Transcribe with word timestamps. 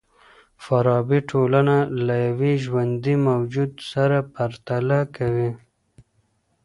فارابي 0.63 1.19
ټولنه 1.31 1.77
له 2.05 2.15
يوه 2.27 2.51
ژوندي 2.65 3.15
موجود 3.27 3.71
سره 3.91 4.17
پرتله 4.35 4.99
کوي. 5.15 5.49